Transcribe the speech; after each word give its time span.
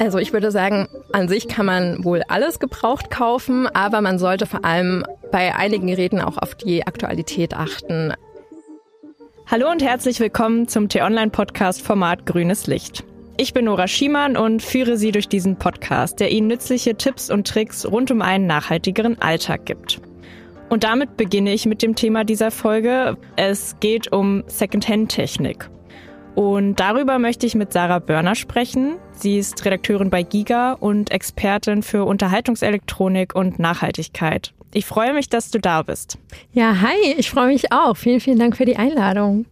Also 0.00 0.16
ich 0.16 0.32
würde 0.32 0.50
sagen, 0.50 0.88
an 1.12 1.28
sich 1.28 1.46
kann 1.46 1.66
man 1.66 2.02
wohl 2.04 2.22
alles 2.26 2.58
gebraucht 2.58 3.10
kaufen, 3.10 3.66
aber 3.66 4.00
man 4.00 4.18
sollte 4.18 4.46
vor 4.46 4.64
allem 4.64 5.04
bei 5.30 5.54
einigen 5.54 5.88
Geräten 5.88 6.22
auch 6.22 6.38
auf 6.38 6.54
die 6.54 6.86
Aktualität 6.86 7.52
achten. 7.52 8.14
Hallo 9.46 9.70
und 9.70 9.82
herzlich 9.82 10.18
willkommen 10.18 10.68
zum 10.68 10.88
T-Online-Podcast 10.88 11.82
Format 11.82 12.24
Grünes 12.24 12.66
Licht. 12.66 13.04
Ich 13.36 13.52
bin 13.52 13.66
Nora 13.66 13.88
Schiemann 13.88 14.38
und 14.38 14.62
führe 14.62 14.96
Sie 14.96 15.12
durch 15.12 15.28
diesen 15.28 15.56
Podcast, 15.56 16.18
der 16.18 16.30
Ihnen 16.30 16.46
nützliche 16.46 16.94
Tipps 16.94 17.30
und 17.30 17.46
Tricks 17.46 17.84
rund 17.84 18.10
um 18.10 18.22
einen 18.22 18.46
nachhaltigeren 18.46 19.20
Alltag 19.20 19.66
gibt. 19.66 20.00
Und 20.70 20.82
damit 20.82 21.18
beginne 21.18 21.52
ich 21.52 21.66
mit 21.66 21.82
dem 21.82 21.94
Thema 21.94 22.24
dieser 22.24 22.50
Folge. 22.50 23.18
Es 23.36 23.76
geht 23.80 24.10
um 24.12 24.44
Secondhand-Technik. 24.46 25.68
Und 26.40 26.80
darüber 26.80 27.18
möchte 27.18 27.44
ich 27.44 27.54
mit 27.54 27.70
Sarah 27.70 27.98
Börner 27.98 28.34
sprechen. 28.34 28.96
Sie 29.12 29.36
ist 29.36 29.62
Redakteurin 29.62 30.08
bei 30.08 30.22
Giga 30.22 30.72
und 30.72 31.10
Expertin 31.10 31.82
für 31.82 32.04
Unterhaltungselektronik 32.04 33.34
und 33.34 33.58
Nachhaltigkeit. 33.58 34.54
Ich 34.72 34.86
freue 34.86 35.12
mich, 35.12 35.28
dass 35.28 35.50
du 35.50 35.58
da 35.58 35.82
bist. 35.82 36.16
Ja, 36.54 36.80
hi, 36.80 37.12
ich 37.18 37.28
freue 37.28 37.48
mich 37.48 37.72
auch. 37.72 37.94
Vielen, 37.94 38.20
vielen 38.20 38.38
Dank 38.38 38.56
für 38.56 38.64
die 38.64 38.78
Einladung. 38.78 39.44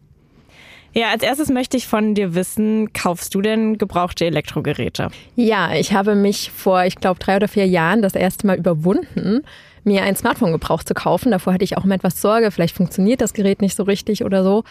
Ja, 0.95 1.11
als 1.11 1.23
erstes 1.23 1.51
möchte 1.51 1.77
ich 1.77 1.87
von 1.87 2.15
dir 2.15 2.35
wissen, 2.35 2.91
kaufst 2.95 3.35
du 3.35 3.43
denn 3.43 3.77
gebrauchte 3.77 4.25
Elektrogeräte? 4.25 5.11
Ja, 5.37 5.75
ich 5.75 5.93
habe 5.93 6.15
mich 6.15 6.51
vor, 6.51 6.85
ich 6.85 6.97
glaube, 6.97 7.21
drei 7.21 7.37
oder 7.37 7.49
vier 7.49 7.67
Jahren 7.67 8.01
das 8.01 8.15
erste 8.15 8.47
Mal 8.47 8.57
überwunden, 8.57 9.43
mir 9.85 10.05
ein 10.05 10.17
Smartphone 10.17 10.53
gebraucht 10.53 10.89
zu 10.89 10.95
kaufen. 10.95 11.33
Davor 11.33 11.53
hatte 11.53 11.65
ich 11.65 11.77
auch 11.77 11.85
immer 11.85 11.97
etwas 11.97 12.23
Sorge, 12.23 12.51
vielleicht 12.51 12.75
funktioniert 12.75 13.21
das 13.21 13.35
Gerät 13.35 13.61
nicht 13.61 13.77
so 13.77 13.83
richtig 13.83 14.25
oder 14.25 14.43
so. 14.43 14.65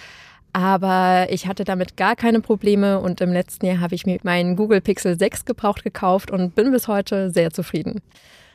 Aber 0.57 1.27
ich 1.29 1.45
hatte 1.45 1.66
damit 1.66 1.97
gar 1.97 2.16
keine 2.16 2.41
Probleme 2.41 2.99
und 2.99 3.21
im 3.21 3.31
letzten 3.31 3.67
Jahr 3.67 3.79
habe 3.79 3.93
ich 3.93 4.07
mir 4.07 4.17
meinen 4.23 4.55
Google 4.55 4.81
Pixel 4.81 5.15
6 5.15 5.45
gebraucht 5.45 5.84
gekauft 5.84 6.32
und 6.32 6.55
bin 6.55 6.71
bis 6.71 6.87
heute 6.87 7.29
sehr 7.29 7.51
zufrieden. 7.51 8.01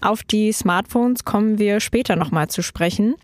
Auf 0.01 0.25
die 0.25 0.51
Smartphones 0.51 1.25
kommen 1.25 1.61
wir 1.61 1.79
später 1.79 2.17
nochmal 2.17 2.49
zu 2.49 2.61
sprechen. 2.61 3.15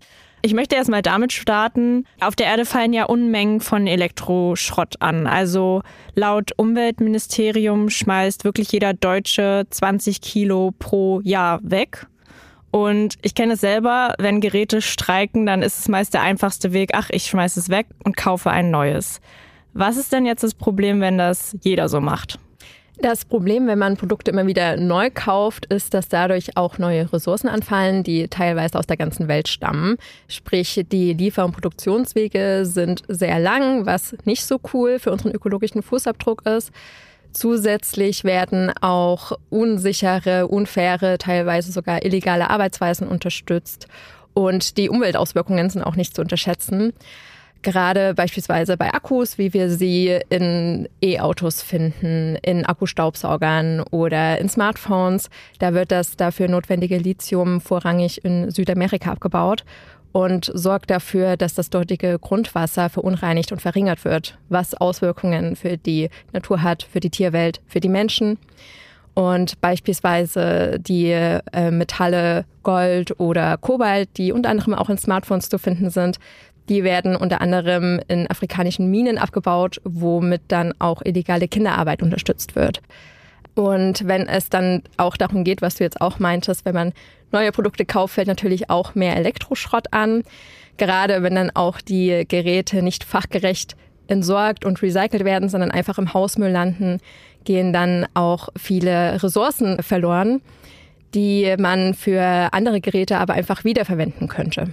Ich 0.41 0.53
möchte 0.53 0.77
erstmal 0.77 1.01
damit 1.01 1.33
starten. 1.33 2.05
Auf 2.21 2.37
der 2.37 2.45
Erde 2.45 2.63
fallen 2.63 2.93
ja 2.93 3.03
Unmengen 3.03 3.59
von 3.59 3.85
Elektroschrott 3.85 5.01
an. 5.01 5.27
Also 5.27 5.81
laut 6.15 6.51
Umweltministerium 6.55 7.89
schmeißt 7.89 8.45
wirklich 8.45 8.71
jeder 8.71 8.93
Deutsche 8.93 9.67
20 9.69 10.21
Kilo 10.21 10.73
pro 10.79 11.19
Jahr 11.25 11.59
weg. 11.63 12.07
Und 12.71 13.15
ich 13.21 13.35
kenne 13.35 13.53
es 13.53 13.61
selber, 13.61 14.13
wenn 14.19 14.41
Geräte 14.41 14.81
streiken, 14.81 15.45
dann 15.45 15.61
ist 15.61 15.79
es 15.79 15.87
meist 15.87 16.13
der 16.13 16.21
einfachste 16.21 16.71
Weg, 16.71 16.91
ach, 16.93 17.09
ich 17.09 17.25
schmeiße 17.25 17.59
es 17.59 17.69
weg 17.69 17.87
und 18.03 18.15
kaufe 18.15 18.51
ein 18.51 18.69
neues. 18.69 19.21
Was 19.73 19.97
ist 19.97 20.11
denn 20.11 20.25
jetzt 20.25 20.43
das 20.43 20.53
Problem, 20.53 21.01
wenn 21.01 21.17
das 21.17 21.55
jeder 21.61 21.89
so 21.89 22.01
macht? 22.01 22.39
Das 23.01 23.23
Problem, 23.23 23.65
wenn 23.67 23.79
man 23.79 23.95
Produkte 23.95 24.31
immer 24.31 24.45
wieder 24.45 24.75
neu 24.75 25.09
kauft, 25.09 25.65
ist, 25.67 25.93
dass 25.93 26.09
dadurch 26.09 26.57
auch 26.57 26.79
neue 26.79 27.11
Ressourcen 27.13 27.47
anfallen, 27.47 28.03
die 28.03 28.27
teilweise 28.27 28.77
aus 28.77 28.87
der 28.87 28.97
ganzen 28.97 29.29
Welt 29.29 29.47
stammen. 29.47 29.95
Sprich, 30.27 30.83
die 30.91 31.13
Liefer- 31.13 31.45
und 31.45 31.53
Produktionswege 31.53 32.65
sind 32.65 33.03
sehr 33.07 33.39
lang, 33.39 33.85
was 33.85 34.17
nicht 34.25 34.43
so 34.43 34.59
cool 34.73 34.99
für 34.99 35.13
unseren 35.13 35.31
ökologischen 35.31 35.81
Fußabdruck 35.81 36.45
ist. 36.45 36.71
Zusätzlich 37.31 38.23
werden 38.23 38.71
auch 38.81 39.33
unsichere, 39.49 40.47
unfaire, 40.47 41.17
teilweise 41.17 41.71
sogar 41.71 42.03
illegale 42.03 42.49
Arbeitsweisen 42.49 43.07
unterstützt. 43.07 43.87
Und 44.33 44.77
die 44.77 44.89
Umweltauswirkungen 44.89 45.69
sind 45.69 45.83
auch 45.83 45.95
nicht 45.95 46.15
zu 46.15 46.21
unterschätzen. 46.21 46.93
Gerade 47.61 48.13
beispielsweise 48.13 48.77
bei 48.77 48.93
Akkus, 48.93 49.37
wie 49.37 49.53
wir 49.53 49.69
sie 49.69 50.17
in 50.29 50.87
E-Autos 51.01 51.61
finden, 51.61 52.37
in 52.41 52.65
Akkustaubsaugern 52.65 53.81
oder 53.91 54.37
in 54.37 54.47
Smartphones, 54.47 55.29
da 55.59 55.73
wird 55.73 55.91
das 55.91 56.15
dafür 56.15 56.47
notwendige 56.47 56.97
Lithium 56.97 57.59
vorrangig 57.59 58.23
in 58.23 58.49
Südamerika 58.49 59.11
abgebaut 59.11 59.65
und 60.11 60.51
sorgt 60.53 60.89
dafür, 60.89 61.37
dass 61.37 61.53
das 61.53 61.69
dortige 61.69 62.17
Grundwasser 62.19 62.89
verunreinigt 62.89 63.51
und 63.51 63.61
verringert 63.61 64.05
wird, 64.05 64.37
was 64.49 64.73
Auswirkungen 64.73 65.55
für 65.55 65.77
die 65.77 66.09
Natur 66.33 66.61
hat, 66.61 66.83
für 66.83 66.99
die 66.99 67.09
Tierwelt, 67.09 67.61
für 67.67 67.79
die 67.79 67.89
Menschen. 67.89 68.37
Und 69.13 69.59
beispielsweise 69.59 70.79
die 70.79 71.11
äh, 71.11 71.71
Metalle 71.71 72.45
Gold 72.63 73.19
oder 73.19 73.57
Kobalt, 73.57 74.09
die 74.17 74.31
unter 74.31 74.49
anderem 74.49 74.73
auch 74.73 74.89
in 74.89 74.97
Smartphones 74.97 75.49
zu 75.49 75.57
finden 75.57 75.89
sind, 75.89 76.19
die 76.69 76.83
werden 76.83 77.15
unter 77.15 77.41
anderem 77.41 77.99
in 78.07 78.29
afrikanischen 78.29 78.89
Minen 78.91 79.17
abgebaut, 79.17 79.81
womit 79.83 80.41
dann 80.47 80.73
auch 80.79 81.01
illegale 81.03 81.47
Kinderarbeit 81.47 82.01
unterstützt 82.03 82.55
wird. 82.55 82.81
Und 83.59 84.07
wenn 84.07 84.25
es 84.25 84.47
dann 84.47 84.83
auch 84.95 85.17
darum 85.17 85.43
geht, 85.43 85.61
was 85.61 85.75
du 85.75 85.83
jetzt 85.83 85.99
auch 85.99 86.17
meintest, 86.17 86.63
wenn 86.63 86.75
man 86.75 86.93
neue 87.33 87.51
Produkte 87.51 87.83
kauft, 87.83 88.13
fällt 88.13 88.29
natürlich 88.29 88.69
auch 88.69 88.95
mehr 88.95 89.17
Elektroschrott 89.17 89.91
an. 89.91 90.23
Gerade 90.77 91.23
wenn 91.23 91.35
dann 91.35 91.51
auch 91.53 91.81
die 91.81 92.23
Geräte 92.25 92.81
nicht 92.81 93.03
fachgerecht 93.03 93.75
entsorgt 94.07 94.63
und 94.63 94.81
recycelt 94.81 95.25
werden, 95.25 95.49
sondern 95.49 95.71
einfach 95.71 95.97
im 95.97 96.13
Hausmüll 96.13 96.51
landen, 96.51 97.01
gehen 97.43 97.73
dann 97.73 98.07
auch 98.13 98.47
viele 98.55 99.21
Ressourcen 99.21 99.83
verloren, 99.83 100.39
die 101.13 101.53
man 101.59 101.95
für 101.95 102.53
andere 102.53 102.79
Geräte 102.79 103.17
aber 103.17 103.33
einfach 103.33 103.65
wiederverwenden 103.65 104.29
könnte. 104.29 104.71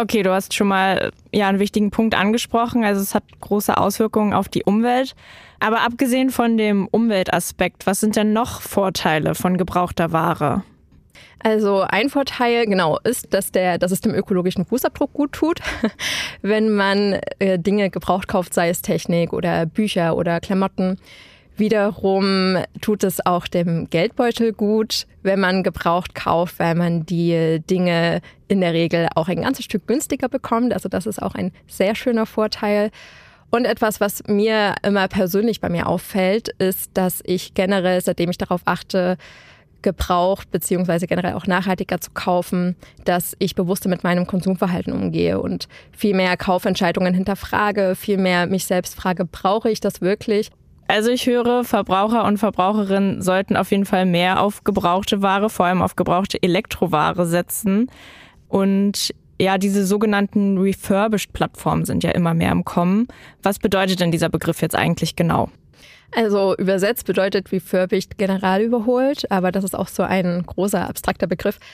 Okay, 0.00 0.22
du 0.22 0.30
hast 0.30 0.54
schon 0.54 0.68
mal 0.68 1.10
ja 1.32 1.48
einen 1.48 1.58
wichtigen 1.58 1.90
Punkt 1.90 2.14
angesprochen. 2.14 2.84
Also 2.84 3.00
es 3.00 3.16
hat 3.16 3.24
große 3.40 3.76
Auswirkungen 3.76 4.32
auf 4.32 4.48
die 4.48 4.62
Umwelt. 4.62 5.16
Aber 5.58 5.80
abgesehen 5.80 6.30
von 6.30 6.56
dem 6.56 6.86
Umweltaspekt, 6.86 7.84
was 7.84 7.98
sind 7.98 8.14
denn 8.14 8.32
noch 8.32 8.60
Vorteile 8.60 9.34
von 9.34 9.56
gebrauchter 9.56 10.12
Ware? 10.12 10.62
Also 11.40 11.80
ein 11.80 12.10
Vorteil, 12.10 12.66
genau, 12.66 13.00
ist, 13.02 13.34
dass, 13.34 13.50
der, 13.50 13.78
dass 13.78 13.90
es 13.90 14.00
dem 14.00 14.14
ökologischen 14.14 14.64
Fußabdruck 14.64 15.12
gut 15.12 15.32
tut, 15.32 15.60
wenn 16.42 16.76
man 16.76 17.18
äh, 17.40 17.58
Dinge 17.58 17.90
gebraucht 17.90 18.28
kauft, 18.28 18.54
sei 18.54 18.68
es 18.68 18.82
Technik 18.82 19.32
oder 19.32 19.66
Bücher 19.66 20.16
oder 20.16 20.38
Klamotten. 20.38 21.00
Wiederum 21.58 22.56
tut 22.80 23.02
es 23.02 23.24
auch 23.26 23.48
dem 23.48 23.90
Geldbeutel 23.90 24.52
gut, 24.52 25.06
wenn 25.22 25.40
man 25.40 25.64
gebraucht 25.64 26.14
kauft, 26.14 26.60
weil 26.60 26.76
man 26.76 27.04
die 27.04 27.60
Dinge 27.68 28.20
in 28.46 28.60
der 28.60 28.72
Regel 28.72 29.08
auch 29.16 29.26
ein 29.26 29.42
ganzes 29.42 29.64
Stück 29.64 29.88
günstiger 29.88 30.28
bekommt. 30.28 30.72
Also 30.72 30.88
das 30.88 31.04
ist 31.06 31.20
auch 31.20 31.34
ein 31.34 31.50
sehr 31.66 31.96
schöner 31.96 32.26
Vorteil. 32.26 32.92
Und 33.50 33.64
etwas, 33.64 34.00
was 34.00 34.22
mir 34.28 34.76
immer 34.84 35.08
persönlich 35.08 35.60
bei 35.60 35.68
mir 35.68 35.88
auffällt, 35.88 36.48
ist, 36.58 36.92
dass 36.94 37.22
ich 37.24 37.54
generell, 37.54 38.00
seitdem 38.00 38.30
ich 38.30 38.38
darauf 38.38 38.60
achte, 38.64 39.16
gebraucht 39.82 40.50
beziehungsweise 40.50 41.06
generell 41.06 41.34
auch 41.34 41.46
nachhaltiger 41.46 42.00
zu 42.00 42.10
kaufen, 42.12 42.76
dass 43.04 43.34
ich 43.38 43.54
bewusster 43.54 43.88
mit 43.88 44.04
meinem 44.04 44.26
Konsumverhalten 44.26 44.92
umgehe 44.92 45.40
und 45.40 45.68
viel 45.92 46.14
mehr 46.14 46.36
Kaufentscheidungen 46.36 47.14
hinterfrage, 47.14 47.94
viel 47.96 48.18
mehr 48.18 48.46
mich 48.46 48.64
selbst 48.64 48.94
frage, 48.94 49.24
brauche 49.24 49.70
ich 49.70 49.80
das 49.80 50.00
wirklich? 50.00 50.50
Also 50.88 51.10
ich 51.10 51.26
höre, 51.26 51.64
Verbraucher 51.64 52.24
und 52.24 52.38
Verbraucherinnen 52.38 53.20
sollten 53.20 53.56
auf 53.56 53.70
jeden 53.70 53.84
Fall 53.84 54.06
mehr 54.06 54.40
auf 54.40 54.64
gebrauchte 54.64 55.20
Ware, 55.20 55.50
vor 55.50 55.66
allem 55.66 55.82
auf 55.82 55.96
gebrauchte 55.96 56.42
Elektroware 56.42 57.26
setzen. 57.26 57.90
Und 58.48 59.14
ja, 59.38 59.58
diese 59.58 59.84
sogenannten 59.84 60.56
Refurbished-Plattformen 60.56 61.84
sind 61.84 62.04
ja 62.04 62.10
immer 62.12 62.32
mehr 62.32 62.52
im 62.52 62.64
Kommen. 62.64 63.06
Was 63.42 63.58
bedeutet 63.58 64.00
denn 64.00 64.10
dieser 64.10 64.30
Begriff 64.30 64.62
jetzt 64.62 64.74
eigentlich 64.74 65.14
genau? 65.14 65.50
Also 66.12 66.56
übersetzt 66.56 67.06
bedeutet 67.06 67.52
refurbished 67.52 68.16
general 68.16 68.62
überholt, 68.62 69.30
aber 69.30 69.52
das 69.52 69.62
ist 69.62 69.74
auch 69.74 69.88
so 69.88 70.02
ein 70.02 70.42
großer 70.46 70.88
abstrakter 70.88 71.26
Begriff. 71.26 71.58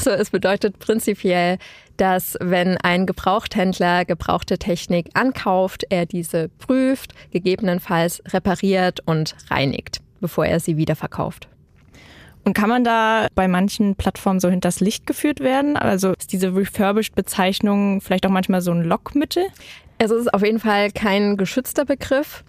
Also 0.00 0.10
es 0.10 0.30
bedeutet 0.30 0.78
prinzipiell, 0.78 1.58
dass 1.98 2.38
wenn 2.40 2.78
ein 2.78 3.04
Gebrauchthändler 3.04 4.06
gebrauchte 4.06 4.56
Technik 4.56 5.10
ankauft, 5.12 5.84
er 5.90 6.06
diese 6.06 6.48
prüft, 6.48 7.12
gegebenenfalls 7.32 8.22
repariert 8.28 9.00
und 9.04 9.34
reinigt, 9.50 10.00
bevor 10.20 10.46
er 10.46 10.58
sie 10.58 10.78
wiederverkauft. 10.78 11.48
Und 12.44 12.54
kann 12.54 12.70
man 12.70 12.84
da 12.84 13.26
bei 13.34 13.48
manchen 13.48 13.96
Plattformen 13.96 14.40
so 14.40 14.48
hinters 14.48 14.80
Licht 14.80 15.06
geführt 15.06 15.40
werden? 15.40 15.76
Also 15.76 16.12
ist 16.12 16.32
diese 16.32 16.54
Refurbished-Bezeichnung 16.54 18.00
vielleicht 18.00 18.24
auch 18.24 18.30
manchmal 18.30 18.62
so 18.62 18.70
ein 18.70 18.82
Lockmittel? 18.82 19.44
Es 19.98 20.10
ist 20.10 20.32
auf 20.32 20.42
jeden 20.42 20.60
Fall 20.60 20.90
kein 20.90 21.36
geschützter 21.36 21.84
Begriff. 21.84 22.42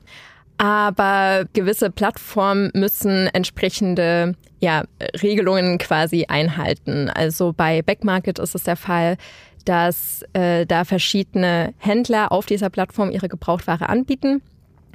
Aber 0.62 1.46
gewisse 1.54 1.90
Plattformen 1.90 2.70
müssen 2.76 3.26
entsprechende 3.34 4.36
ja, 4.60 4.84
Regelungen 5.24 5.80
quasi 5.80 6.26
einhalten. 6.28 7.10
Also 7.10 7.52
bei 7.52 7.82
Backmarket 7.82 8.38
ist 8.38 8.54
es 8.54 8.66
der 8.66 8.76
Fall, 8.76 9.18
dass 9.66 10.24
äh, 10.34 10.68
da 10.68 10.86
verschiedene 10.86 11.74
Händler 11.80 12.32
auf 12.32 12.46
dieser 12.46 12.70
Plattform 12.70 13.10
ihre 13.10 13.28
Gebrauchtware 13.28 13.90
anbieten. 13.90 14.44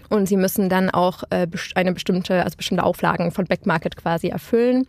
Und 0.08 0.28
sie 0.28 0.36
müssen 0.36 0.68
dann 0.68 0.88
auch 0.88 1.24
äh, 1.30 1.48
eine 1.74 1.92
bestimmte, 1.92 2.44
also 2.44 2.56
bestimmte 2.56 2.84
Auflagen 2.84 3.32
von 3.32 3.46
Backmarket 3.46 3.96
quasi 3.96 4.28
erfüllen. 4.28 4.86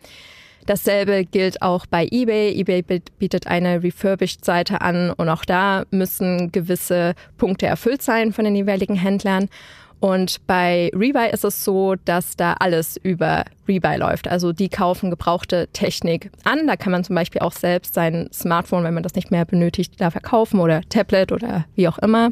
Dasselbe 0.66 1.24
gilt 1.24 1.60
auch 1.60 1.86
bei 1.86 2.06
eBay. 2.08 2.54
eBay 2.54 2.82
bietet 3.18 3.48
eine 3.48 3.82
Refurbished-Seite 3.82 4.80
an 4.80 5.10
und 5.10 5.28
auch 5.28 5.44
da 5.44 5.86
müssen 5.90 6.52
gewisse 6.52 7.14
Punkte 7.36 7.66
erfüllt 7.66 8.02
sein 8.02 8.32
von 8.32 8.44
den 8.44 8.54
jeweiligen 8.54 8.94
Händlern. 8.94 9.48
Und 10.00 10.46
bei 10.46 10.90
Rebuy 10.94 11.30
ist 11.30 11.44
es 11.44 11.64
so, 11.64 11.96
dass 12.04 12.36
da 12.36 12.54
alles 12.54 12.96
über 12.96 13.44
Rebuy 13.66 13.96
läuft. 13.96 14.28
Also 14.28 14.52
die 14.52 14.68
kaufen 14.68 15.10
gebrauchte 15.10 15.68
Technik 15.72 16.30
an. 16.44 16.66
Da 16.66 16.76
kann 16.76 16.92
man 16.92 17.04
zum 17.04 17.16
Beispiel 17.16 17.40
auch 17.40 17.52
selbst 17.52 17.94
sein 17.94 18.28
Smartphone, 18.32 18.84
wenn 18.84 18.94
man 18.94 19.02
das 19.02 19.14
nicht 19.14 19.30
mehr 19.30 19.44
benötigt, 19.44 19.94
da 19.98 20.10
verkaufen 20.10 20.60
oder 20.60 20.82
Tablet 20.88 21.32
oder 21.32 21.64
wie 21.74 21.88
auch 21.88 21.98
immer. 21.98 22.30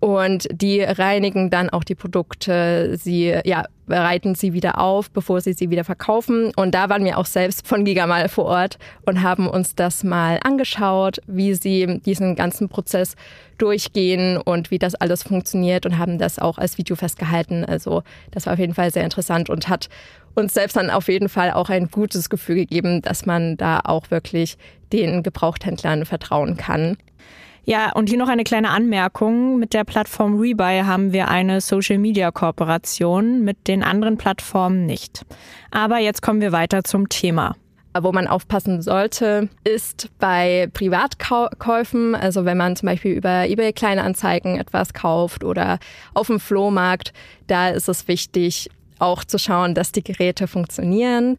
Und 0.00 0.48
die 0.50 0.80
reinigen 0.80 1.50
dann 1.50 1.68
auch 1.68 1.84
die 1.84 1.94
Produkte. 1.94 2.96
Sie 2.96 3.36
ja, 3.44 3.64
bereiten 3.86 4.34
sie 4.34 4.54
wieder 4.54 4.78
auf, 4.78 5.10
bevor 5.10 5.42
sie 5.42 5.52
sie 5.52 5.68
wieder 5.68 5.84
verkaufen. 5.84 6.52
Und 6.56 6.74
da 6.74 6.88
waren 6.88 7.04
wir 7.04 7.18
auch 7.18 7.26
selbst 7.26 7.68
von 7.68 7.84
Giga 7.84 8.06
mal 8.06 8.30
vor 8.30 8.46
Ort 8.46 8.78
und 9.04 9.22
haben 9.22 9.46
uns 9.46 9.74
das 9.74 10.02
mal 10.02 10.40
angeschaut, 10.42 11.18
wie 11.26 11.52
sie 11.52 12.00
diesen 12.06 12.34
ganzen 12.34 12.70
Prozess 12.70 13.14
durchgehen 13.58 14.38
und 14.38 14.70
wie 14.70 14.78
das 14.78 14.94
alles 14.94 15.22
funktioniert 15.22 15.84
und 15.84 15.98
haben 15.98 16.16
das 16.16 16.38
auch 16.38 16.56
als 16.56 16.78
Video 16.78 16.96
festgehalten. 16.96 17.66
Also 17.66 18.02
das 18.30 18.46
war 18.46 18.54
auf 18.54 18.58
jeden 18.58 18.74
Fall 18.74 18.90
sehr 18.90 19.04
interessant 19.04 19.50
und 19.50 19.68
hat 19.68 19.90
uns 20.34 20.54
selbst 20.54 20.76
dann 20.76 20.88
auf 20.88 21.08
jeden 21.08 21.28
Fall 21.28 21.50
auch 21.50 21.68
ein 21.68 21.90
gutes 21.90 22.30
Gefühl 22.30 22.56
gegeben, 22.56 23.02
dass 23.02 23.26
man 23.26 23.58
da 23.58 23.80
auch 23.84 24.10
wirklich 24.10 24.56
den 24.92 25.22
Gebrauchthändlern 25.22 26.06
vertrauen 26.06 26.56
kann. 26.56 26.96
Ja, 27.64 27.92
und 27.92 28.08
hier 28.08 28.18
noch 28.18 28.28
eine 28.28 28.44
kleine 28.44 28.70
Anmerkung. 28.70 29.58
Mit 29.58 29.74
der 29.74 29.84
Plattform 29.84 30.38
Rebuy 30.40 30.82
haben 30.84 31.12
wir 31.12 31.28
eine 31.28 31.60
Social-Media-Kooperation, 31.60 33.44
mit 33.44 33.68
den 33.68 33.82
anderen 33.82 34.16
Plattformen 34.16 34.86
nicht. 34.86 35.24
Aber 35.70 35.98
jetzt 35.98 36.22
kommen 36.22 36.40
wir 36.40 36.52
weiter 36.52 36.84
zum 36.84 37.08
Thema. 37.08 37.56
Wo 37.98 38.12
man 38.12 38.28
aufpassen 38.28 38.82
sollte, 38.82 39.48
ist 39.64 40.10
bei 40.20 40.68
Privatkäufen, 40.72 42.14
also 42.14 42.44
wenn 42.44 42.56
man 42.56 42.76
zum 42.76 42.86
Beispiel 42.86 43.12
über 43.12 43.48
eBay 43.48 43.72
Kleinanzeigen 43.72 44.58
etwas 44.58 44.94
kauft 44.94 45.42
oder 45.42 45.80
auf 46.14 46.28
dem 46.28 46.38
Flohmarkt, 46.38 47.12
da 47.48 47.70
ist 47.70 47.88
es 47.88 48.06
wichtig, 48.06 48.70
auch 49.00 49.24
zu 49.24 49.38
schauen, 49.38 49.74
dass 49.74 49.90
die 49.90 50.04
Geräte 50.04 50.46
funktionieren 50.46 51.36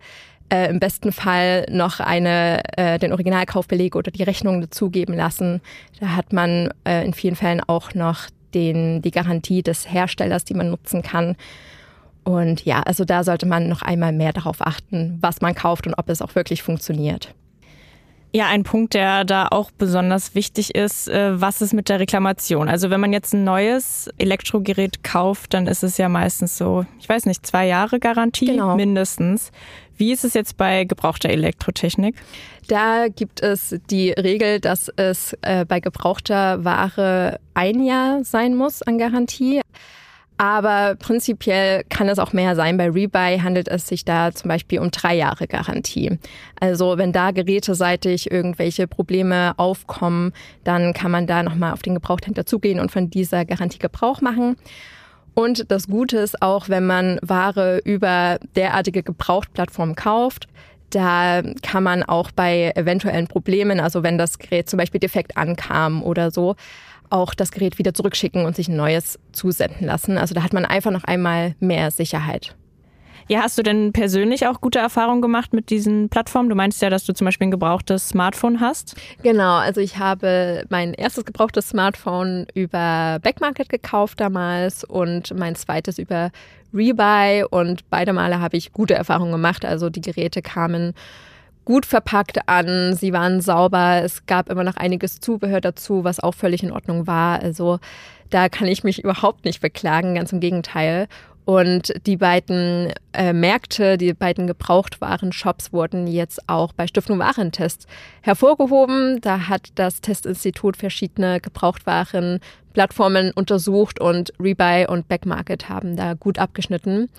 äh, 0.52 0.70
im 0.70 0.80
besten 0.80 1.12
Fall 1.12 1.66
noch 1.70 2.00
eine, 2.00 2.62
äh, 2.78 3.00
den 3.00 3.12
Originalkaufbeleg 3.12 3.96
oder 3.96 4.12
die 4.12 4.24
Rechnung 4.24 4.62
dazugeben 4.62 5.16
lassen. 5.16 5.62
Da 6.00 6.16
hat 6.16 6.34
man 6.34 6.74
äh, 6.84 7.06
in 7.06 7.14
vielen 7.14 7.36
Fällen 7.36 7.62
auch 7.66 7.94
noch 7.94 8.28
den, 8.54 9.02
die 9.02 9.12
Garantie 9.12 9.64
des 9.64 9.92
Herstellers, 9.92 10.44
die 10.44 10.54
man 10.54 10.70
nutzen 10.70 11.02
kann. 11.02 11.36
Und 12.24 12.66
ja, 12.66 12.82
also 12.84 13.06
da 13.06 13.24
sollte 13.24 13.46
man 13.48 13.68
noch 13.68 13.82
einmal 13.82 14.12
mehr 14.12 14.34
darauf 14.34 14.62
achten, 14.62 15.18
was 15.22 15.42
man 15.42 15.56
kauft 15.56 15.88
und 15.88 15.96
ob 15.96 16.10
es 16.10 16.22
auch 16.22 16.36
wirklich 16.36 16.62
funktioniert. 16.62 17.34
Ja, 18.34 18.48
ein 18.48 18.64
Punkt, 18.64 18.94
der 18.94 19.26
da 19.26 19.48
auch 19.52 19.72
besonders 19.72 20.36
wichtig 20.36 20.74
ist, 20.74 21.10
äh, 21.10 21.40
was 21.42 21.62
ist 21.62 21.74
mit 21.74 21.90
der 21.90 22.00
Reklamation? 22.00 22.70
Also 22.70 22.90
wenn 22.90 23.02
man 23.02 23.12
jetzt 23.12 23.34
ein 23.34 23.44
neues 23.44 24.10
Elektrogerät 24.18 25.04
kauft, 25.04 25.54
dann 25.54 25.68
ist 25.68 25.84
es 25.84 25.98
ja 25.98 26.08
meistens 26.08 26.58
so, 26.58 26.86
ich 27.00 27.10
weiß 27.10 27.26
nicht, 27.26 27.46
zwei 27.46 27.68
Jahre 27.68 28.00
Garantie 28.00 28.46
genau. 28.46 28.76
mindestens. 28.76 29.52
Wie 30.02 30.12
ist 30.12 30.26
es 30.26 30.34
jetzt 30.34 30.58
bei 30.58 30.86
gebrauchter 30.86 31.30
Elektrotechnik? 31.30 32.16
Da 32.68 33.06
gibt 33.08 33.44
es 33.44 33.76
die 33.92 34.10
Regel, 34.10 34.60
dass 34.60 34.90
es 34.96 35.38
äh, 35.44 35.64
bei 35.64 35.80
gebrauchter 35.80 36.66
Ware 36.66 37.40
ein 37.54 37.84
Jahr 37.86 38.24
sein 38.24 38.56
muss 38.56 38.82
an 38.82 38.98
Garantie. 38.98 39.62
Aber 40.38 40.96
prinzipiell 40.96 41.84
kann 41.88 42.10
es 42.10 42.18
auch 42.18 42.34
mehr 42.34 42.56
sein. 42.56 42.78
Bei 42.78 42.90
Rebuy 42.90 43.42
handelt 43.44 43.68
es 43.68 43.88
sich 43.88 44.04
da 44.04 44.32
zum 44.32 44.48
Beispiel 44.50 44.80
um 44.80 44.90
drei 44.90 45.14
Jahre 45.14 45.46
Garantie. 45.46 46.18
Also 46.60 46.98
wenn 46.98 47.12
da 47.12 47.30
geräteseitig 47.30 48.32
irgendwelche 48.32 48.88
Probleme 48.88 49.54
aufkommen, 49.58 50.34
dann 50.64 50.94
kann 50.94 51.12
man 51.12 51.28
da 51.28 51.44
nochmal 51.44 51.74
auf 51.74 51.84
den 51.84 51.94
Gebrauchthändler 51.94 52.48
zugehen 52.48 52.80
und 52.80 52.92
von 52.92 53.12
dieser 53.12 53.46
Garantie 53.46 53.78
Gebrauch 53.78 54.20
machen. 54.20 54.56
Und 55.34 55.72
das 55.72 55.88
Gute 55.88 56.18
ist 56.18 56.42
auch, 56.42 56.70
wenn 56.70 56.86
man 56.86 57.20
Ware 57.22 57.80
über 57.84 58.38
derartige 58.56 59.04
Gebrauchtplattformen 59.04 59.96
kauft, 59.96 60.48
da 60.90 61.42
kann 61.62 61.84
man 61.84 62.04
auch 62.04 62.32
bei 62.32 62.74
eventuellen 62.76 63.28
Problemen, 63.28 63.80
also 63.80 64.04
wenn 64.04 64.18
das 64.18 64.40
Gerät 64.40 64.70
zum 64.70 64.78
Beispiel 64.78 65.00
defekt 65.00 65.38
ankam 65.38 66.04
oder 66.04 66.32
so, 66.32 66.56
auch 67.10 67.34
das 67.34 67.52
Gerät 67.52 67.78
wieder 67.78 67.94
zurückschicken 67.94 68.46
und 68.46 68.56
sich 68.56 68.68
ein 68.68 68.76
neues 68.76 69.20
zusenden 69.32 69.88
lassen. 69.88 70.18
Also 70.18 70.34
da 70.34 70.44
hat 70.44 70.54
man 70.54 70.66
einfach 70.66 70.92
noch 70.92 71.04
einmal 71.04 71.56
mehr 71.60 71.92
Sicherheit. 71.92 72.56
Ja, 73.32 73.44
hast 73.44 73.58
du 73.58 73.64
denn 73.64 73.94
persönlich 73.94 74.46
auch 74.46 74.60
gute 74.60 74.80
Erfahrungen 74.80 75.22
gemacht 75.22 75.54
mit 75.54 75.70
diesen 75.70 76.10
Plattformen? 76.10 76.50
Du 76.50 76.56
meinst 76.56 76.82
ja, 76.82 76.90
dass 76.90 77.06
du 77.06 77.14
zum 77.14 77.24
Beispiel 77.24 77.48
ein 77.48 77.52
gebrauchtes 77.52 78.10
Smartphone 78.10 78.60
hast. 78.60 78.98
Genau, 79.24 79.56
also 79.56 79.80
ich 79.80 80.00
habe 80.00 80.66
mein 80.68 80.94
erstes 80.94 81.24
gebrauchtes 81.24 81.70
Smartphone 81.70 82.46
über 82.56 83.20
Backmarket 83.24 83.70
gekauft 83.70 84.20
damals 84.20 84.84
und 84.84 85.34
mein 85.34 85.56
zweites 85.56 85.98
über 85.98 86.32
Rebuy 86.74 87.46
und 87.50 87.90
beide 87.90 88.12
Male 88.12 88.42
habe 88.42 88.58
ich 88.58 88.74
gute 88.74 88.96
Erfahrungen 88.96 89.32
gemacht. 89.32 89.64
Also 89.64 89.90
die 89.90 90.02
Geräte 90.02 90.42
kamen 90.42 90.94
gut 91.64 91.86
verpackt 91.86 92.50
an, 92.50 92.96
sie 92.96 93.14
waren 93.14 93.40
sauber, 93.40 94.02
es 94.04 94.26
gab 94.26 94.50
immer 94.50 94.66
noch 94.66 94.76
einiges 94.76 95.22
Zubehör 95.22 95.62
dazu, 95.62 96.04
was 96.04 96.20
auch 96.20 96.34
völlig 96.36 96.64
in 96.64 96.74
Ordnung 96.74 97.08
war. 97.08 97.40
Also 97.40 97.80
da 98.30 98.50
kann 98.50 98.68
ich 98.68 98.84
mich 98.84 99.04
überhaupt 99.04 99.46
nicht 99.46 99.62
beklagen, 99.62 100.16
ganz 100.16 100.34
im 100.34 100.40
Gegenteil. 100.40 101.08
Und 101.52 101.92
die 102.06 102.16
beiden 102.16 102.94
äh, 103.12 103.34
Märkte, 103.34 103.98
die 103.98 104.14
beiden 104.14 104.48
Gebrauchtwaren-Shops 104.48 105.74
wurden 105.74 106.08
jetzt 106.08 106.48
auch 106.48 106.72
bei 106.72 106.88
Stiftung 106.88 107.20
Warentests 107.20 107.88
hervorgehoben. 108.22 109.20
Da 109.20 109.50
hat 109.50 109.68
das 109.76 110.00
Testinstitut 110.00 110.78
verschiedene 110.78 111.42
Gebrauchtwaren-Plattformen 111.42 113.34
untersucht 113.34 114.00
und 114.00 114.32
Rebuy 114.40 114.86
und 114.88 115.10
Backmarket 115.10 115.68
haben 115.68 115.98
da 115.98 116.14
gut 116.14 116.40
abgeschnitten. 116.40 117.10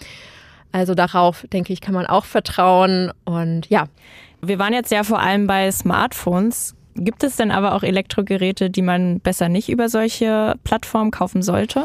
Also 0.73 0.94
darauf, 0.94 1.44
denke 1.52 1.75
ich, 1.75 1.82
kann 1.82 1.93
man 1.93 2.06
auch 2.06 2.25
vertrauen. 2.25 3.12
Und 3.26 3.69
ja. 3.69 3.84
Wir 4.40 4.58
waren 4.58 4.73
jetzt 4.73 4.93
ja 4.93 5.05
vor 5.05 5.20
allem 5.20 5.46
bei 5.46 5.70
Smartphones. 5.70 6.75
Gibt 6.94 7.23
es 7.23 7.37
denn 7.37 7.50
aber 7.50 7.75
auch 7.75 7.82
Elektrogeräte, 7.82 8.70
die 8.70 8.81
man 8.81 9.20
besser 9.20 9.50
nicht 9.50 9.69
über 9.69 9.90
solche 9.90 10.55
Plattformen 10.64 11.11
kaufen 11.11 11.43
sollte? 11.43 11.84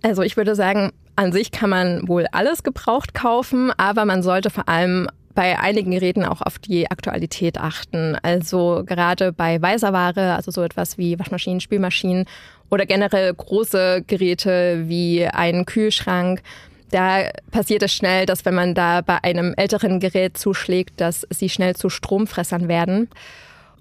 Also 0.00 0.22
ich 0.22 0.38
würde 0.38 0.54
sagen, 0.54 0.92
an 1.16 1.32
sich 1.32 1.50
kann 1.50 1.70
man 1.70 2.08
wohl 2.08 2.26
alles 2.32 2.62
gebraucht 2.62 3.14
kaufen, 3.14 3.72
aber 3.76 4.04
man 4.04 4.22
sollte 4.22 4.50
vor 4.50 4.68
allem 4.68 5.08
bei 5.34 5.58
einigen 5.58 5.92
Geräten 5.92 6.24
auch 6.24 6.42
auf 6.42 6.58
die 6.58 6.90
Aktualität 6.90 7.58
achten. 7.58 8.16
Also 8.22 8.82
gerade 8.84 9.32
bei 9.32 9.60
weißer 9.60 9.92
Ware, 9.92 10.34
also 10.34 10.50
so 10.50 10.62
etwas 10.62 10.98
wie 10.98 11.18
Waschmaschinen, 11.18 11.60
Spülmaschinen 11.60 12.26
oder 12.68 12.86
generell 12.86 13.32
große 13.32 14.04
Geräte 14.06 14.84
wie 14.88 15.26
einen 15.26 15.66
Kühlschrank. 15.66 16.42
Da 16.90 17.30
passiert 17.52 17.82
es 17.82 17.92
schnell, 17.92 18.26
dass 18.26 18.44
wenn 18.44 18.54
man 18.54 18.74
da 18.74 19.00
bei 19.00 19.22
einem 19.22 19.54
älteren 19.56 20.00
Gerät 20.00 20.36
zuschlägt, 20.36 21.00
dass 21.00 21.26
sie 21.30 21.48
schnell 21.48 21.76
zu 21.76 21.88
Stromfressern 21.88 22.66
werden. 22.66 23.08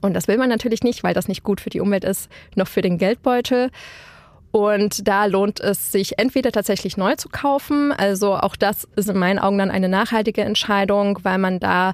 Und 0.02 0.14
das 0.14 0.28
will 0.28 0.38
man 0.38 0.50
natürlich 0.50 0.84
nicht, 0.84 1.04
weil 1.04 1.14
das 1.14 1.28
nicht 1.28 1.44
gut 1.44 1.60
für 1.60 1.72
die 1.72 1.82
Umwelt 1.82 2.04
ist, 2.04 2.30
noch 2.56 2.68
für 2.68 2.82
den 2.82 2.98
Geldbeutel. 2.98 3.72
Und 4.52 5.08
da 5.08 5.26
lohnt 5.26 5.60
es 5.60 5.92
sich 5.92 6.18
entweder 6.18 6.52
tatsächlich 6.52 6.98
neu 6.98 7.16
zu 7.16 7.30
kaufen, 7.30 7.92
also 7.92 8.36
auch 8.36 8.56
das 8.56 8.88
ist 8.96 9.10
in 9.10 9.18
meinen 9.18 9.38
Augen 9.38 9.60
dann 9.60 9.70
eine 9.70 9.90
nachhaltige 9.90 10.42
Entscheidung, 10.42 11.20
weil 11.24 11.38
man 11.38 11.60
da 11.60 11.94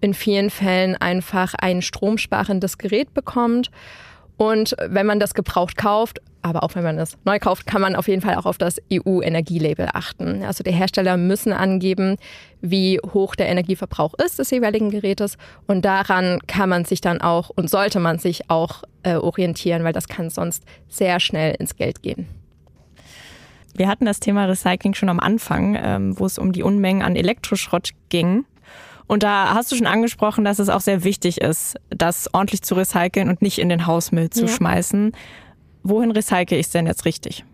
in 0.00 0.12
vielen 0.12 0.50
Fällen 0.50 0.96
einfach 0.96 1.54
ein 1.54 1.80
stromsparendes 1.80 2.76
Gerät 2.76 3.14
bekommt. 3.14 3.70
Und 4.36 4.76
wenn 4.86 5.06
man 5.06 5.18
das 5.18 5.32
gebraucht 5.32 5.76
kauft, 5.76 6.20
aber 6.44 6.62
auch 6.62 6.74
wenn 6.74 6.84
man 6.84 6.98
es 6.98 7.16
neu 7.24 7.38
kauft, 7.38 7.66
kann 7.66 7.80
man 7.80 7.96
auf 7.96 8.06
jeden 8.06 8.20
Fall 8.20 8.34
auch 8.34 8.44
auf 8.44 8.58
das 8.58 8.76
EU-Energielabel 8.92 9.88
achten. 9.94 10.42
Also 10.42 10.62
die 10.62 10.72
Hersteller 10.72 11.16
müssen 11.16 11.54
angeben, 11.54 12.16
wie 12.60 13.00
hoch 13.14 13.34
der 13.34 13.48
Energieverbrauch 13.48 14.12
ist 14.14 14.38
des 14.38 14.50
jeweiligen 14.50 14.90
Gerätes 14.90 15.38
und 15.66 15.86
daran 15.86 16.40
kann 16.46 16.68
man 16.68 16.84
sich 16.84 17.00
dann 17.00 17.22
auch 17.22 17.48
und 17.48 17.70
sollte 17.70 17.98
man 17.98 18.18
sich 18.18 18.50
auch 18.50 18.84
äh, 19.04 19.14
orientieren, 19.14 19.84
weil 19.84 19.94
das 19.94 20.06
kann 20.06 20.28
sonst 20.28 20.64
sehr 20.88 21.18
schnell 21.18 21.54
ins 21.58 21.76
Geld 21.76 22.02
gehen. 22.02 22.26
Wir 23.74 23.88
hatten 23.88 24.04
das 24.04 24.20
Thema 24.20 24.44
Recycling 24.44 24.92
schon 24.92 25.08
am 25.08 25.20
Anfang, 25.20 25.78
ähm, 25.82 26.18
wo 26.18 26.26
es 26.26 26.38
um 26.38 26.52
die 26.52 26.62
Unmengen 26.62 27.02
an 27.02 27.16
Elektroschrott 27.16 27.90
ging. 28.10 28.44
Und 29.06 29.22
da 29.22 29.54
hast 29.54 29.72
du 29.72 29.76
schon 29.76 29.86
angesprochen, 29.86 30.44
dass 30.44 30.58
es 30.58 30.68
auch 30.68 30.80
sehr 30.80 31.04
wichtig 31.04 31.40
ist, 31.40 31.76
das 31.90 32.32
ordentlich 32.32 32.62
zu 32.62 32.74
recyceln 32.74 33.28
und 33.28 33.42
nicht 33.42 33.58
in 33.58 33.68
den 33.68 33.86
Hausmüll 33.86 34.30
zu 34.30 34.46
ja. 34.46 34.48
schmeißen 34.48 35.12
wohin 35.84 36.10
recycle 36.10 36.58
ich 36.58 36.66
es 36.66 36.72
denn 36.72 36.86
jetzt 36.86 37.04
richtig? 37.04 37.44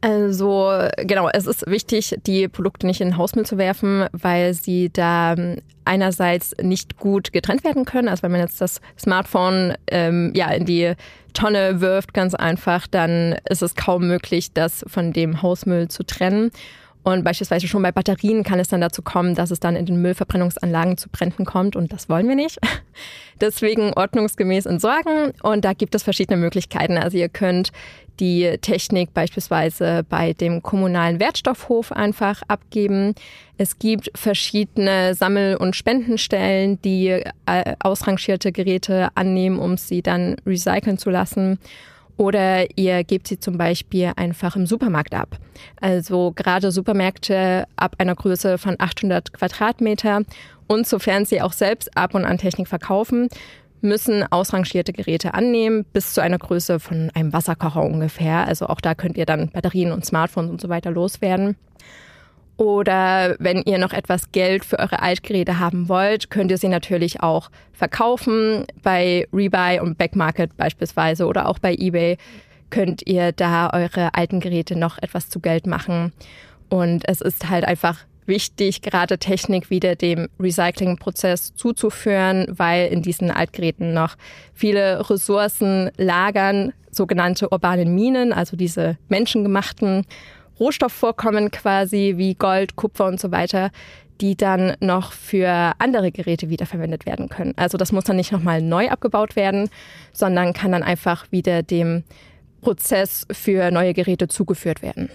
Also 0.00 0.70
genau, 0.98 1.28
es 1.32 1.46
ist 1.46 1.66
wichtig, 1.66 2.14
die 2.24 2.46
Produkte 2.46 2.86
nicht 2.86 3.00
in 3.00 3.08
den 3.08 3.16
Hausmüll 3.16 3.44
zu 3.44 3.58
werfen, 3.58 4.06
weil 4.12 4.54
sie 4.54 4.90
da 4.92 5.32
ähm, 5.32 5.56
einerseits 5.84 6.54
nicht 6.62 6.98
gut 6.98 7.32
getrennt 7.32 7.64
werden 7.64 7.84
können. 7.84 8.06
Also 8.06 8.22
wenn 8.22 8.30
man 8.30 8.40
jetzt 8.40 8.60
das 8.60 8.80
Smartphone 8.98 9.74
ähm, 9.88 10.32
ja 10.36 10.50
in 10.50 10.66
die 10.66 10.92
Tonne 11.32 11.80
wirft, 11.80 12.14
ganz 12.14 12.34
einfach, 12.34 12.86
dann 12.86 13.38
ist 13.48 13.62
es 13.62 13.74
kaum 13.74 14.06
möglich, 14.06 14.52
das 14.52 14.84
von 14.86 15.12
dem 15.12 15.42
Hausmüll 15.42 15.88
zu 15.88 16.04
trennen. 16.04 16.52
Und 17.02 17.24
beispielsweise 17.24 17.68
schon 17.68 17.82
bei 17.82 17.92
Batterien 17.92 18.42
kann 18.42 18.58
es 18.58 18.68
dann 18.68 18.80
dazu 18.80 19.02
kommen, 19.02 19.34
dass 19.34 19.50
es 19.50 19.60
dann 19.60 19.76
in 19.76 19.86
den 19.86 20.02
Müllverbrennungsanlagen 20.02 20.98
zu 20.98 21.08
Bränden 21.08 21.44
kommt 21.44 21.76
und 21.76 21.92
das 21.92 22.08
wollen 22.08 22.28
wir 22.28 22.36
nicht. 22.36 22.58
Deswegen 23.40 23.92
ordnungsgemäß 23.94 24.66
entsorgen 24.66 25.32
und 25.42 25.64
da 25.64 25.72
gibt 25.72 25.94
es 25.94 26.02
verschiedene 26.02 26.36
Möglichkeiten. 26.36 26.98
Also 26.98 27.16
ihr 27.16 27.28
könnt 27.28 27.72
die 28.20 28.58
Technik 28.60 29.14
beispielsweise 29.14 30.04
bei 30.08 30.32
dem 30.32 30.62
kommunalen 30.62 31.20
Wertstoffhof 31.20 31.92
einfach 31.92 32.42
abgeben. 32.48 33.14
Es 33.58 33.78
gibt 33.78 34.10
verschiedene 34.14 35.14
Sammel- 35.14 35.56
und 35.56 35.76
Spendenstellen, 35.76 36.80
die 36.82 37.08
äh, 37.46 37.76
ausrangierte 37.80 38.52
Geräte 38.52 39.08
annehmen, 39.14 39.58
um 39.58 39.76
sie 39.76 40.02
dann 40.02 40.36
recyceln 40.46 40.98
zu 40.98 41.10
lassen. 41.10 41.58
Oder 42.18 42.66
ihr 42.76 43.04
gebt 43.04 43.28
sie 43.28 43.38
zum 43.38 43.56
Beispiel 43.56 44.12
einfach 44.16 44.56
im 44.56 44.66
Supermarkt 44.66 45.14
ab. 45.14 45.38
Also 45.80 46.32
gerade 46.34 46.72
Supermärkte 46.72 47.64
ab 47.76 47.94
einer 47.98 48.16
Größe 48.16 48.58
von 48.58 48.74
800 48.76 49.32
Quadratmeter 49.32 50.22
und 50.66 50.86
sofern 50.86 51.24
sie 51.24 51.40
auch 51.40 51.52
selbst 51.52 51.96
ab 51.96 52.14
und 52.14 52.24
an 52.24 52.36
Technik 52.36 52.66
verkaufen, 52.66 53.28
müssen 53.80 54.24
ausrangierte 54.24 54.92
Geräte 54.92 55.34
annehmen, 55.34 55.84
bis 55.92 56.12
zu 56.12 56.20
einer 56.20 56.38
Größe 56.38 56.80
von 56.80 57.10
einem 57.14 57.32
Wasserkocher 57.32 57.84
ungefähr. 57.84 58.46
Also 58.48 58.66
auch 58.66 58.80
da 58.80 58.96
könnt 58.96 59.16
ihr 59.16 59.26
dann 59.26 59.50
Batterien 59.50 59.92
und 59.92 60.04
Smartphones 60.04 60.50
und 60.50 60.60
so 60.60 60.68
weiter 60.68 60.90
loswerden. 60.90 61.56
Oder 62.58 63.36
wenn 63.38 63.62
ihr 63.62 63.78
noch 63.78 63.92
etwas 63.92 64.32
Geld 64.32 64.64
für 64.64 64.80
eure 64.80 65.00
Altgeräte 65.00 65.60
haben 65.60 65.88
wollt, 65.88 66.28
könnt 66.28 66.50
ihr 66.50 66.58
sie 66.58 66.66
natürlich 66.66 67.22
auch 67.22 67.50
verkaufen. 67.72 68.66
Bei 68.82 69.28
Rebuy 69.32 69.78
und 69.78 69.96
Backmarket 69.96 70.56
beispielsweise 70.56 71.26
oder 71.26 71.48
auch 71.48 71.60
bei 71.60 71.72
eBay 71.72 72.18
könnt 72.70 73.06
ihr 73.06 73.30
da 73.30 73.70
eure 73.72 74.12
alten 74.14 74.40
Geräte 74.40 74.76
noch 74.76 74.98
etwas 74.98 75.28
zu 75.28 75.38
Geld 75.38 75.68
machen. 75.68 76.12
Und 76.68 77.08
es 77.08 77.20
ist 77.20 77.48
halt 77.48 77.64
einfach 77.64 78.00
wichtig, 78.26 78.82
gerade 78.82 79.18
Technik 79.18 79.70
wieder 79.70 79.94
dem 79.94 80.28
Recyclingprozess 80.40 81.54
zuzuführen, 81.54 82.46
weil 82.50 82.88
in 82.88 83.02
diesen 83.02 83.30
Altgeräten 83.30 83.94
noch 83.94 84.16
viele 84.52 85.08
Ressourcen 85.08 85.90
lagern, 85.96 86.72
sogenannte 86.90 87.50
urbane 87.50 87.84
Minen, 87.84 88.32
also 88.32 88.56
diese 88.56 88.98
menschengemachten 89.08 90.04
Rohstoffvorkommen 90.60 91.50
quasi 91.50 92.14
wie 92.16 92.34
Gold, 92.34 92.76
Kupfer 92.76 93.06
und 93.06 93.20
so 93.20 93.30
weiter, 93.30 93.70
die 94.20 94.36
dann 94.36 94.76
noch 94.80 95.12
für 95.12 95.72
andere 95.78 96.10
Geräte 96.10 96.48
wiederverwendet 96.48 97.06
werden 97.06 97.28
können. 97.28 97.54
Also 97.56 97.78
das 97.78 97.92
muss 97.92 98.04
dann 98.04 98.16
nicht 98.16 98.32
nochmal 98.32 98.62
neu 98.62 98.88
abgebaut 98.88 99.36
werden, 99.36 99.70
sondern 100.12 100.52
kann 100.52 100.72
dann 100.72 100.82
einfach 100.82 101.30
wieder 101.30 101.62
dem 101.62 102.02
Prozess 102.60 103.26
für 103.30 103.70
neue 103.70 103.94
Geräte 103.94 104.28
zugeführt 104.28 104.82
werden. 104.82 105.10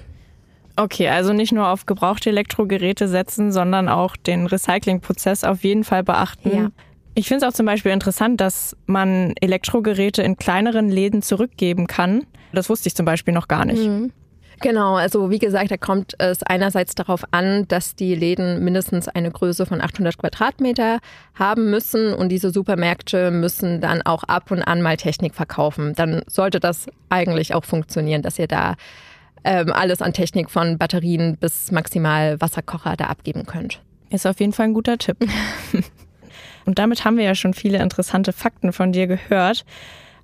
Okay, 0.75 1.07
also 1.09 1.33
nicht 1.33 1.51
nur 1.51 1.67
auf 1.67 1.85
gebrauchte 1.85 2.29
Elektrogeräte 2.29 3.07
setzen, 3.07 3.51
sondern 3.51 3.89
auch 3.89 4.15
den 4.15 4.47
Recyclingprozess 4.47 5.43
auf 5.43 5.63
jeden 5.63 5.83
Fall 5.83 6.03
beachten. 6.03 6.55
Ja. 6.55 6.71
Ich 7.13 7.27
finde 7.27 7.45
es 7.45 7.51
auch 7.51 7.55
zum 7.55 7.67
Beispiel 7.67 7.91
interessant, 7.91 8.41
dass 8.41 8.75
man 8.87 9.33
Elektrogeräte 9.39 10.23
in 10.23 10.35
kleineren 10.35 10.89
Läden 10.89 11.21
zurückgeben 11.21 11.85
kann. 11.85 12.25
Das 12.53 12.69
wusste 12.69 12.87
ich 12.87 12.95
zum 12.95 13.05
Beispiel 13.05 13.35
noch 13.35 13.47
gar 13.47 13.65
nicht. 13.65 13.83
Mhm. 13.83 14.11
Genau, 14.61 14.95
also 14.95 15.29
wie 15.29 15.39
gesagt, 15.39 15.71
da 15.71 15.77
kommt 15.77 16.13
es 16.19 16.43
einerseits 16.43 16.95
darauf 16.95 17.23
an, 17.31 17.67
dass 17.67 17.95
die 17.95 18.15
Läden 18.15 18.63
mindestens 18.63 19.07
eine 19.07 19.31
Größe 19.31 19.65
von 19.65 19.81
800 19.81 20.17
Quadratmeter 20.17 20.99
haben 21.35 21.69
müssen 21.69 22.13
und 22.13 22.29
diese 22.29 22.51
Supermärkte 22.51 23.31
müssen 23.31 23.81
dann 23.81 24.01
auch 24.01 24.23
ab 24.23 24.51
und 24.51 24.61
an 24.61 24.81
mal 24.81 24.97
Technik 24.97 25.35
verkaufen. 25.35 25.93
Dann 25.95 26.21
sollte 26.27 26.59
das 26.59 26.87
eigentlich 27.09 27.53
auch 27.55 27.65
funktionieren, 27.65 28.21
dass 28.21 28.39
ihr 28.39 28.47
da 28.47 28.75
ähm, 29.43 29.71
alles 29.73 30.01
an 30.01 30.13
Technik 30.13 30.49
von 30.49 30.77
Batterien 30.77 31.37
bis 31.37 31.71
maximal 31.71 32.39
Wasserkocher 32.39 32.95
da 32.95 33.05
abgeben 33.05 33.45
könnt. 33.45 33.81
Ist 34.09 34.27
auf 34.27 34.39
jeden 34.39 34.53
Fall 34.53 34.67
ein 34.67 34.73
guter 34.73 34.97
Tipp. 34.97 35.17
Und 36.65 36.79
damit 36.79 37.03
haben 37.03 37.17
wir 37.17 37.25
ja 37.25 37.35
schon 37.35 37.53
viele 37.53 37.79
interessante 37.79 38.31
Fakten 38.31 38.71
von 38.71 38.93
dir 38.93 39.07
gehört. 39.07 39.65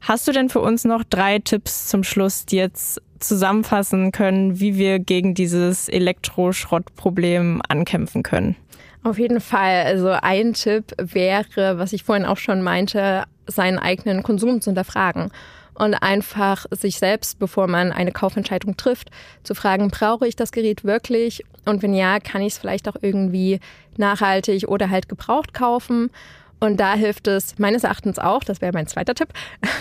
Hast 0.02 0.28
du 0.28 0.32
denn 0.32 0.50
für 0.50 0.62
uns 0.62 0.86
noch 0.86 1.04
drei 1.04 1.40
Tipps 1.40 1.88
zum 1.88 2.04
Schluss, 2.04 2.46
die 2.46 2.56
jetzt 2.56 3.02
zusammenfassen 3.20 4.12
können, 4.12 4.60
wie 4.60 4.78
wir 4.78 5.00
gegen 5.00 5.34
dieses 5.34 5.90
Elektroschrottproblem 5.90 7.62
ankämpfen 7.68 8.24
können? 8.24 8.56
Auf 9.04 9.18
jeden 9.18 9.40
Fall. 9.40 9.84
Also 9.86 10.10
ein 10.10 10.54
Tipp 10.54 10.94
wäre, 10.98 11.78
was 11.78 11.94
ich 11.94 12.04
vorhin 12.04 12.26
auch 12.26 12.38
schon 12.38 12.62
meinte, 12.62 13.24
seinen 13.48 13.80
eigenen 13.80 14.24
Konsum 14.24 14.62
zu 14.62 14.70
hinterfragen 14.72 15.32
und 15.80 15.94
einfach 15.96 16.66
sich 16.72 17.00
selbst, 17.00 17.40
bevor 17.40 17.68
man 17.68 17.92
eine 17.92 18.12
Kaufentscheidung 18.12 18.76
trifft, 18.76 19.10
zu 19.44 19.56
fragen, 19.56 19.90
brauche 19.90 20.28
ich 20.28 20.36
das 20.36 20.52
Gerät 20.52 20.84
wirklich? 20.84 21.44
Und 21.66 21.82
wenn 21.82 21.94
ja, 21.94 22.20
kann 22.20 22.42
ich 22.42 22.54
es 22.54 22.60
vielleicht 22.60 22.90
auch 22.90 22.98
irgendwie 23.02 23.60
nachhaltig 23.98 24.68
oder 24.68 24.90
halt 24.90 25.08
gebraucht 25.08 25.54
kaufen? 25.54 26.12
Und 26.60 26.82
da 26.82 26.96
hilft 26.96 27.28
es 27.28 27.58
meines 27.58 27.86
Erachtens 27.86 28.20
auch, 28.20 28.44
das 28.44 28.60
wäre 28.60 28.74
mein 28.74 28.88
zweiter 28.88 29.16
Tipp, 29.16 29.30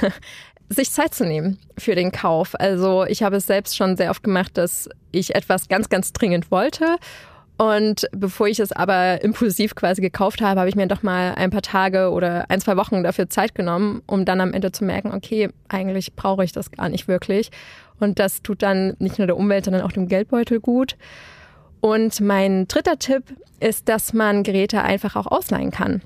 sich 0.69 0.91
Zeit 0.91 1.15
zu 1.15 1.25
nehmen 1.25 1.59
für 1.77 1.95
den 1.95 2.13
Kauf. 2.13 2.55
Also 2.59 3.05
ich 3.07 3.23
habe 3.23 3.37
es 3.37 3.47
selbst 3.47 3.77
schon 3.77 3.97
sehr 3.97 4.11
oft 4.11 4.23
gemacht, 4.23 4.57
dass 4.59 4.89
ich 5.13 5.35
etwas 5.35 5.69
ganz, 5.69 5.89
ganz 5.89 6.13
dringend 6.13 6.51
wollte 6.51 6.99
und 7.59 8.07
bevor 8.13 8.47
ich 8.47 8.61
es 8.61 8.71
aber 8.71 9.23
impulsiv 9.23 9.75
quasi 9.75 10.01
gekauft 10.01 10.41
habe, 10.41 10.61
habe 10.61 10.69
ich 10.69 10.77
mir 10.77 10.87
doch 10.87 11.03
mal 11.03 11.35
ein 11.35 11.51
paar 11.51 11.61
Tage 11.61 12.11
oder 12.11 12.49
ein, 12.49 12.61
zwei 12.61 12.77
Wochen 12.77 13.03
dafür 13.03 13.29
Zeit 13.29 13.57
genommen, 13.57 14.01
um 14.07 14.25
dann 14.25 14.41
am 14.41 14.55
Ende 14.55 14.71
zu 14.71 14.85
merken, 14.85 15.13
okay, 15.13 15.51
eigentlich 15.69 16.15
brauche 16.15 16.45
ich 16.45 16.53
das 16.53 16.71
gar 16.71 16.89
nicht 16.89 17.09
wirklich. 17.09 17.51
Und 17.99 18.21
das 18.21 18.43
tut 18.43 18.63
dann 18.63 18.95
nicht 19.01 19.19
nur 19.19 19.27
der 19.27 19.37
Umwelt, 19.37 19.65
sondern 19.65 19.83
auch 19.83 19.91
dem 19.91 20.07
Geldbeutel 20.07 20.61
gut. 20.61 20.97
Und 21.81 22.21
mein 22.21 22.69
dritter 22.69 22.97
Tipp 22.97 23.25
ist, 23.59 23.89
dass 23.89 24.13
man 24.13 24.45
Geräte 24.45 24.83
einfach 24.83 25.17
auch 25.17 25.27
ausleihen 25.27 25.73
kann. 25.73 26.03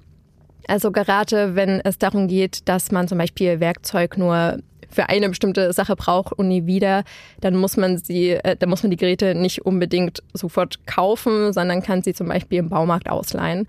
Also 0.68 0.92
gerade 0.92 1.54
wenn 1.54 1.80
es 1.80 1.98
darum 1.98 2.28
geht, 2.28 2.68
dass 2.68 2.92
man 2.92 3.08
zum 3.08 3.18
Beispiel 3.18 3.60
Werkzeug 3.60 4.16
nur 4.16 4.58
für 4.92 5.08
eine 5.08 5.28
bestimmte 5.28 5.72
Sache 5.72 5.96
braucht 5.96 6.32
und 6.32 6.48
nie 6.48 6.66
wieder, 6.66 7.04
dann 7.40 7.56
muss 7.56 7.76
man 7.76 7.96
sie, 7.96 8.30
äh, 8.30 8.56
dann 8.56 8.68
muss 8.68 8.82
man 8.82 8.90
die 8.90 8.96
Geräte 8.96 9.34
nicht 9.34 9.64
unbedingt 9.64 10.22
sofort 10.34 10.86
kaufen, 10.86 11.52
sondern 11.52 11.82
kann 11.82 12.02
sie 12.02 12.14
zum 12.14 12.28
Beispiel 12.28 12.58
im 12.58 12.68
Baumarkt 12.68 13.08
ausleihen. 13.08 13.66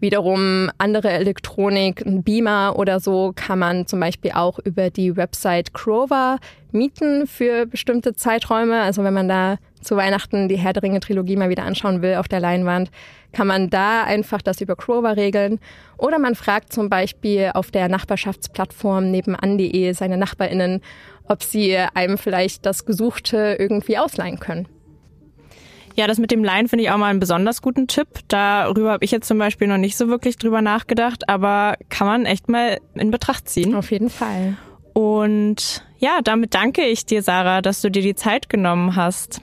Wiederum 0.00 0.70
andere 0.76 1.10
Elektronik, 1.10 2.04
ein 2.04 2.22
Beamer 2.22 2.74
oder 2.76 3.00
so, 3.00 3.32
kann 3.34 3.58
man 3.58 3.86
zum 3.86 4.00
Beispiel 4.00 4.32
auch 4.32 4.58
über 4.58 4.90
die 4.90 5.16
Website 5.16 5.72
Crover 5.72 6.38
mieten 6.72 7.26
für 7.26 7.66
bestimmte 7.66 8.14
Zeiträume. 8.14 8.82
Also 8.82 9.04
wenn 9.04 9.14
man 9.14 9.28
da 9.28 9.56
zu 9.84 9.96
Weihnachten 9.96 10.48
die 10.48 10.56
Herr 10.56 10.72
der 10.72 10.82
Ringe 10.82 11.00
Trilogie 11.00 11.36
mal 11.36 11.48
wieder 11.48 11.64
anschauen 11.64 12.02
will 12.02 12.16
auf 12.16 12.28
der 12.28 12.40
Leinwand, 12.40 12.90
kann 13.32 13.46
man 13.46 13.70
da 13.70 14.04
einfach 14.04 14.42
das 14.42 14.60
über 14.60 14.76
Crover 14.76 15.16
regeln. 15.16 15.60
Oder 15.98 16.18
man 16.18 16.34
fragt 16.34 16.72
zum 16.72 16.88
Beispiel 16.88 17.50
auf 17.54 17.70
der 17.70 17.88
Nachbarschaftsplattform 17.88 19.10
nebenan.de 19.10 19.92
seine 19.92 20.16
NachbarInnen, 20.16 20.80
ob 21.28 21.42
sie 21.42 21.76
einem 21.76 22.18
vielleicht 22.18 22.66
das 22.66 22.84
Gesuchte 22.84 23.56
irgendwie 23.58 23.98
ausleihen 23.98 24.38
können. 24.40 24.68
Ja, 25.96 26.08
das 26.08 26.18
mit 26.18 26.32
dem 26.32 26.42
Leihen 26.42 26.68
finde 26.68 26.84
ich 26.84 26.90
auch 26.90 26.96
mal 26.96 27.10
einen 27.10 27.20
besonders 27.20 27.62
guten 27.62 27.86
Tipp. 27.86 28.08
Darüber 28.26 28.92
habe 28.92 29.04
ich 29.04 29.12
jetzt 29.12 29.28
zum 29.28 29.38
Beispiel 29.38 29.68
noch 29.68 29.78
nicht 29.78 29.96
so 29.96 30.08
wirklich 30.08 30.36
drüber 30.38 30.60
nachgedacht, 30.60 31.28
aber 31.28 31.76
kann 31.88 32.08
man 32.08 32.26
echt 32.26 32.48
mal 32.48 32.78
in 32.94 33.12
Betracht 33.12 33.48
ziehen. 33.48 33.76
Auf 33.76 33.92
jeden 33.92 34.10
Fall. 34.10 34.56
Und 34.92 35.84
ja, 35.98 36.20
damit 36.22 36.54
danke 36.54 36.82
ich 36.82 37.06
dir, 37.06 37.22
Sarah, 37.22 37.62
dass 37.62 37.80
du 37.80 37.90
dir 37.90 38.02
die 38.02 38.16
Zeit 38.16 38.48
genommen 38.48 38.96
hast. 38.96 39.40